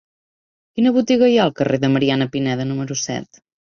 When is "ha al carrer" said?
1.41-1.79